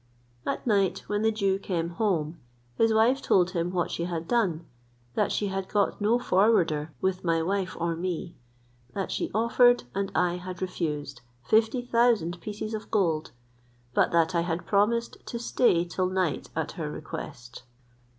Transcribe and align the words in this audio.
At 0.47 0.65
night 0.65 1.03
when 1.05 1.21
the 1.21 1.31
Jew 1.31 1.59
came 1.59 1.89
home, 1.91 2.39
his 2.75 2.91
wife 2.91 3.21
told 3.21 3.51
him 3.51 3.69
what 3.69 3.91
she 3.91 4.05
had 4.05 4.27
done; 4.27 4.65
that 5.13 5.31
she 5.31 5.45
had 5.49 5.67
got 5.69 6.01
no 6.01 6.17
forwarder 6.17 6.91
with 7.01 7.23
my 7.23 7.43
wife 7.43 7.77
or 7.79 7.95
me; 7.95 8.35
that 8.95 9.11
she 9.11 9.29
offered, 9.31 9.83
and 9.93 10.11
I 10.15 10.37
had 10.37 10.59
refused, 10.59 11.21
fifty 11.43 11.83
thousand 11.83 12.41
pieces 12.41 12.73
of 12.73 12.89
gold; 12.89 13.29
but 13.93 14.11
that 14.11 14.33
I 14.33 14.41
had 14.41 14.65
promised 14.65 15.23
to 15.27 15.37
stay 15.37 15.85
till 15.85 16.07
night 16.07 16.49
at 16.55 16.71
her 16.71 16.89
request. 16.89 17.61